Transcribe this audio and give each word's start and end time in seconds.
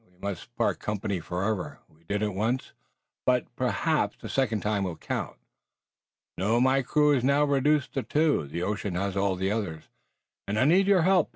We 0.11 0.15
must 0.29 0.55
part 0.55 0.79
company 0.79 1.19
forever. 1.19 1.77
We 1.87 2.03
did 2.05 2.23
it 2.23 2.33
once, 2.33 2.73
but 3.23 3.55
perhaps 3.55 4.17
the 4.19 4.29
second 4.29 4.61
time 4.61 4.83
will 4.83 4.95
count." 4.95 5.37
"No, 6.39 6.59
my 6.59 6.81
crew 6.81 7.11
is 7.11 7.23
now 7.23 7.43
reduced 7.43 7.93
to 7.93 8.01
two 8.01 8.47
the 8.47 8.63
ocean 8.63 8.95
has 8.95 9.15
all 9.15 9.35
the 9.35 9.51
others 9.51 9.89
and 10.47 10.57
I 10.57 10.65
need 10.65 10.87
your 10.87 11.03
help. 11.03 11.29